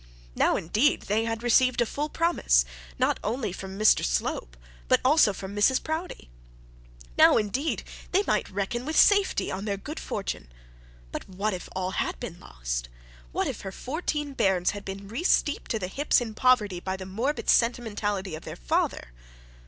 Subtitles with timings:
[0.33, 2.65] Now, indeed, they had received the full promise
[2.97, 6.31] not only from Mr Slope, but also from Mrs Proudie.
[7.19, 10.51] Now, indeed, they might reckon with safety on their good fortune.
[11.11, 12.89] But what if it all had been lost?
[13.31, 17.05] What if her fourteen bairns had been resteeped to the hips in poverty by the
[17.05, 19.13] morbid sentimentality of their father?